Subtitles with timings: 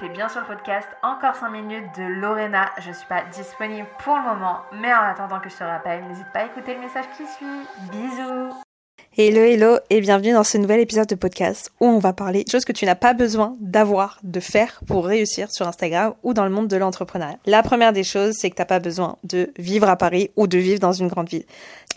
[0.00, 2.70] t'es bien sur le podcast Encore 5 minutes de Lorena.
[2.78, 6.32] Je suis pas disponible pour le moment, mais en attendant que je te rappelle, n'hésite
[6.32, 7.66] pas à écouter le message qui suit.
[7.90, 8.69] Bisous
[9.18, 12.48] Hello, hello et bienvenue dans ce nouvel épisode de podcast où on va parler de
[12.48, 16.44] choses que tu n'as pas besoin d'avoir, de faire pour réussir sur Instagram ou dans
[16.44, 17.36] le monde de l'entrepreneuriat.
[17.44, 20.58] La première des choses, c'est que t'as pas besoin de vivre à Paris ou de
[20.58, 21.42] vivre dans une grande ville.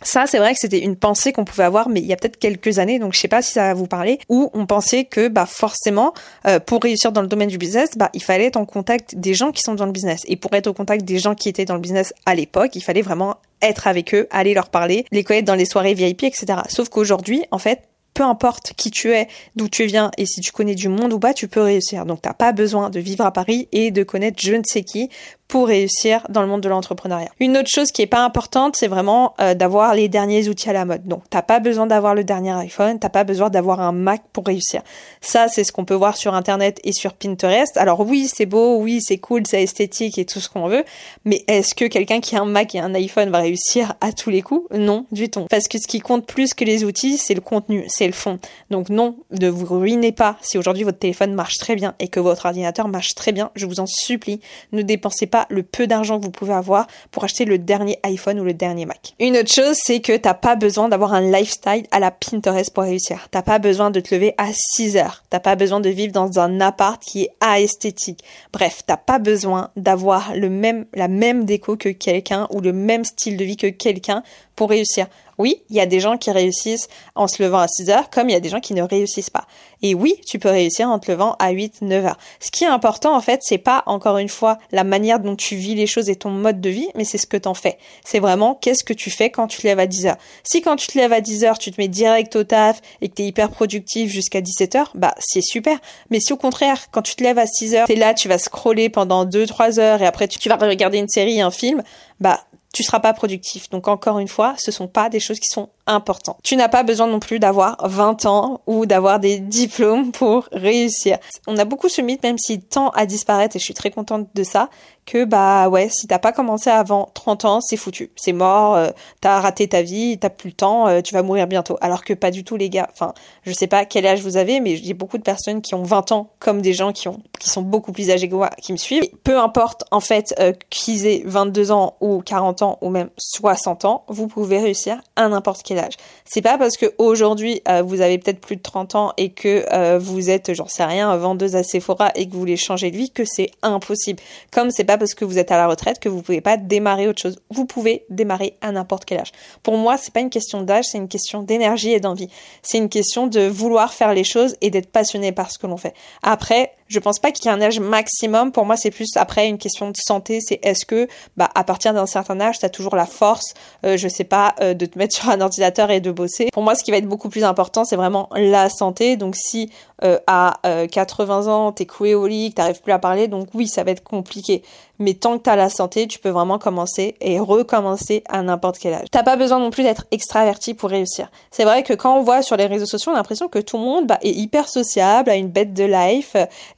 [0.02, 2.40] Ça, c'est vrai que c'était une pensée qu'on pouvait avoir, mais il y a peut-être
[2.40, 5.28] quelques années, donc je sais pas si ça va vous parler, où on pensait que
[5.28, 6.16] bah forcément,
[6.48, 9.36] euh, pour réussir dans le domaine du business, bah il fallait être en contact des
[9.36, 10.24] gens qui sont dans le business.
[10.28, 12.82] Et pour être au contact des gens qui étaient dans le business à l'époque, il
[12.82, 16.46] fallait vraiment être avec eux, aller leur parler, les connaître dans les soirées VIP, etc.
[16.70, 17.82] Sauf qu'aujourd'hui, en fait,
[18.14, 21.20] peu importe qui tu es, d'où tu viens et si tu connais du monde ou
[21.20, 22.06] pas, tu peux réussir.
[22.06, 25.10] Donc t'as pas besoin de vivre à Paris et de connaître je ne sais qui
[25.54, 27.30] pour réussir dans le monde de l'entrepreneuriat.
[27.40, 30.74] Une autre chose qui est pas importante, c'est vraiment euh, d'avoir les derniers outils à
[30.74, 31.06] la mode.
[31.06, 34.48] Donc t'as pas besoin d'avoir le dernier iPhone, t'as pas besoin d'avoir un Mac pour
[34.48, 34.82] réussir.
[35.22, 37.78] Ça, c'est ce qu'on peut voir sur internet et sur Pinterest.
[37.78, 40.84] Alors oui, c'est beau, oui, c'est cool, c'est esthétique et tout ce qu'on veut,
[41.24, 44.32] mais est-ce que quelqu'un qui a un Mac et un iPhone va réussir à tous
[44.32, 44.66] les coups?
[44.76, 45.46] Non, du tout.
[45.52, 48.40] Parce que ce qui compte plus que les outils, c'est le contenu, c'est le fond.
[48.72, 52.20] Donc non, ne vous ruinez pas si aujourd'hui votre téléphone marche très bien et que
[52.20, 53.52] votre ordinateur marche très bien.
[53.54, 54.40] Je vous en supplie,
[54.72, 58.40] ne dépensez pas le peu d'argent que vous pouvez avoir pour acheter le dernier iPhone
[58.40, 59.14] ou le dernier Mac.
[59.20, 62.84] Une autre chose, c'est que t'as pas besoin d'avoir un lifestyle à la Pinterest pour
[62.84, 63.28] réussir.
[63.32, 65.24] T'as pas besoin de te lever à 6 heures.
[65.30, 68.24] T'as pas besoin de vivre dans un appart qui est esthétique.
[68.52, 70.54] Bref, t'as pas besoin d'avoir le
[70.94, 74.24] la même déco que quelqu'un ou le même style de vie que quelqu'un
[74.56, 75.08] pour réussir.
[75.38, 78.30] Oui, il y a des gens qui réussissent en se levant à 6 heures, comme
[78.30, 79.46] il y a des gens qui ne réussissent pas.
[79.82, 82.18] Et oui, tu peux réussir en te levant à 8, 9 heures.
[82.40, 85.56] Ce qui est important, en fait, c'est pas, encore une fois, la manière dont tu
[85.56, 87.78] vis les choses et ton mode de vie, mais c'est ce que t'en fais.
[88.06, 90.18] C'est vraiment qu'est-ce que tu fais quand tu te lèves à 10 heures?
[90.44, 93.10] Si quand tu te lèves à 10 heures, tu te mets direct au taf et
[93.10, 95.78] que t'es hyper productif jusqu'à 17 heures, bah, c'est super.
[96.10, 98.38] Mais si au contraire, quand tu te lèves à 6 heures, t'es là, tu vas
[98.38, 101.84] scroller pendant 2, 3 heures et après tu vas regarder une série, un film,
[102.20, 102.40] bah,
[102.74, 103.70] tu seras pas productif.
[103.70, 106.40] Donc encore une fois, ce sont pas des choses qui sont importantes.
[106.44, 111.18] Tu n'as pas besoin non plus d'avoir 20 ans ou d'avoir des diplômes pour réussir.
[111.48, 114.28] On a beaucoup ce mythe, même s'il tend à disparaître, et je suis très contente
[114.34, 114.70] de ça,
[115.06, 118.90] que bah ouais, si t'as pas commencé avant 30 ans, c'est foutu, c'est mort, euh,
[119.22, 121.78] t'as raté ta vie, t'as plus le temps, euh, tu vas mourir bientôt.
[121.82, 122.88] Alors que pas du tout les gars.
[122.92, 125.84] Enfin, je sais pas quel âge vous avez, mais j'ai beaucoup de personnes qui ont
[125.84, 128.72] 20 ans, comme des gens qui ont qui sont beaucoup plus âgés que moi, qui
[128.72, 129.04] me suivent.
[129.24, 133.84] peu importe en fait euh, qu'ils aient 22 ans ou 40 ans ou même 60
[133.84, 135.94] ans, vous pouvez réussir à n'importe quel âge.
[136.24, 140.30] C'est pas parce que aujourd'hui vous avez peut-être plus de 30 ans et que vous
[140.30, 143.26] êtes, j'en sais rien, vendeuse à Sephora et que vous voulez changer de vie que
[143.26, 144.22] c'est impossible.
[144.52, 147.08] Comme c'est pas parce que vous êtes à la retraite que vous pouvez pas démarrer
[147.08, 147.40] autre chose.
[147.50, 149.32] Vous pouvez démarrer à n'importe quel âge.
[149.62, 152.30] Pour moi, c'est pas une question d'âge, c'est une question d'énergie et d'envie.
[152.62, 155.78] C'est une question de vouloir faire les choses et d'être passionné par ce que l'on
[155.78, 155.94] fait.
[156.22, 158.52] Après, je pense pas qu'il y ait un âge maximum.
[158.52, 160.40] Pour moi, c'est plus après une question de santé.
[160.42, 161.08] C'est est-ce que,
[161.38, 163.54] bah, à partir d'un certain âge, tu as toujours la force,
[163.86, 166.50] euh, je sais pas, euh, de te mettre sur un ordinateur et de bosser.
[166.54, 169.18] Pour moi, ce qui va être beaucoup plus important, c'est vraiment la santé.
[169.18, 169.70] Donc, si
[170.04, 170.60] euh, à
[170.92, 173.92] 80 ans, t'es coué au lit, que t'arrives plus à parler, donc oui, ça va
[173.92, 174.64] être compliqué.
[175.00, 178.94] Mais tant que t'as la santé, tu peux vraiment commencer et recommencer à n'importe quel
[178.94, 179.08] âge.
[179.12, 181.30] T'as pas besoin non plus d'être extraverti pour réussir.
[181.52, 183.78] C'est vrai que quand on voit sur les réseaux sociaux, on a l'impression que tout
[183.78, 186.36] le monde bah, est hyper sociable, a une bête de life,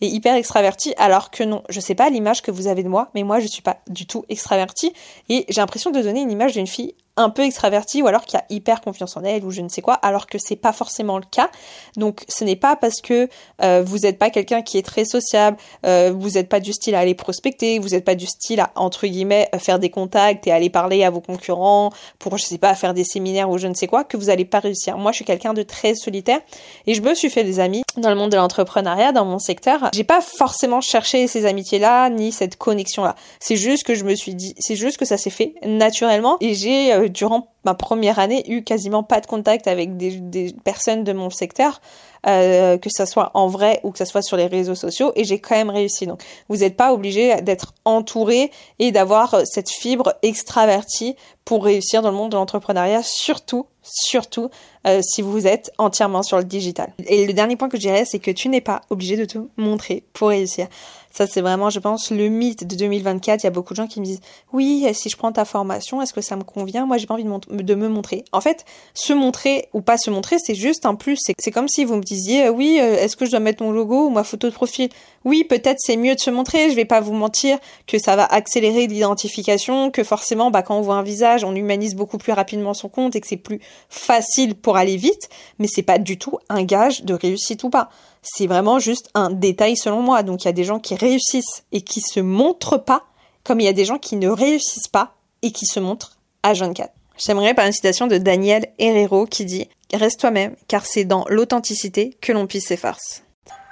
[0.08, 1.64] hyper extraverti, alors que non.
[1.70, 4.06] Je sais pas l'image que vous avez de moi, mais moi je suis pas du
[4.06, 4.94] tout extraverti
[5.30, 8.36] et j'ai l'impression de donner une image d'une fille un peu extraverti ou alors qui
[8.36, 11.18] a hyper confiance en elle ou je ne sais quoi alors que c'est pas forcément
[11.18, 11.50] le cas.
[11.96, 13.30] Donc ce n'est pas parce que
[13.62, 16.96] euh, vous n'êtes pas quelqu'un qui est très sociable euh, vous n'êtes pas du style
[16.96, 20.52] à aller prospecter vous n'êtes pas du style à entre guillemets faire des contacts et
[20.52, 23.74] aller parler à vos concurrents pour je sais pas faire des séminaires ou je ne
[23.74, 24.98] sais quoi que vous allez pas réussir.
[24.98, 26.42] Moi je suis quelqu'un de très solitaire
[26.86, 29.90] et je me suis fait des amis dans le monde de l'entrepreneuriat dans mon secteur
[29.94, 34.04] j'ai pas forcément cherché ces amitiés là ni cette connexion là c'est juste que je
[34.04, 36.38] me suis dit c'est juste que ça s'est fait naturellement.
[36.42, 41.04] Et j'ai euh, durant ma première année, eu quasiment pas de contact avec des, personnes
[41.04, 41.82] de mon secteur,
[42.28, 45.24] euh, que ce soit en vrai ou que ce soit sur les réseaux sociaux, et
[45.24, 46.08] j'ai quand même réussi.
[46.08, 52.10] Donc, vous n'êtes pas obligé d'être entouré et d'avoir cette fibre extravertie pour réussir dans
[52.10, 54.50] le monde de l'entrepreneuriat, surtout, surtout
[54.88, 56.94] euh, si vous êtes entièrement sur le digital.
[57.08, 59.38] Et le dernier point que je dirais, c'est que tu n'es pas obligé de te
[59.58, 60.68] montrer pour réussir.
[61.16, 63.42] Ça, c'est vraiment, je pense, le mythe de 2024.
[63.42, 64.20] Il y a beaucoup de gens qui me disent,
[64.52, 66.86] oui, si je prends ta formation, est-ce que ça me convient?
[66.86, 68.26] Moi, j'ai pas envie de de me montrer.
[68.34, 71.18] En fait, se montrer ou pas se montrer, c'est juste un plus.
[71.40, 73.72] C'est comme si vous me disiez, euh, oui, euh, est-ce que je dois mettre mon
[73.72, 74.90] logo ou ma photo de profil?
[75.24, 76.70] Oui, peut-être c'est mieux de se montrer.
[76.70, 80.82] Je vais pas vous mentir que ça va accélérer l'identification, que forcément, bah, quand on
[80.82, 84.54] voit un visage, on humanise beaucoup plus rapidement son compte et que c'est plus facile
[84.54, 85.30] pour aller vite.
[85.60, 87.90] Mais c'est pas du tout un gage de réussite ou pas.
[88.28, 90.24] C'est vraiment juste un détail selon moi.
[90.24, 93.06] Donc il y a des gens qui réussissent et qui se montrent pas,
[93.44, 96.54] comme il y a des gens qui ne réussissent pas et qui se montrent à
[96.54, 96.92] 24.
[97.18, 102.18] J'aimerais par une citation de Daniel Herrero qui dit Reste toi-même, car c'est dans l'authenticité
[102.22, 102.80] que l'on puisse ses.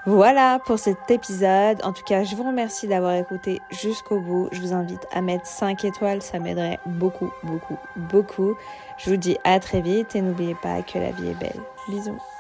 [0.06, 1.80] Voilà pour cet épisode.
[1.84, 4.50] En tout cas, je vous remercie d'avoir écouté jusqu'au bout.
[4.52, 8.56] Je vous invite à mettre 5 étoiles, ça m'aiderait beaucoup, beaucoup, beaucoup.
[8.98, 11.62] Je vous dis à très vite et n'oubliez pas que la vie est belle.
[11.88, 12.33] Bisous.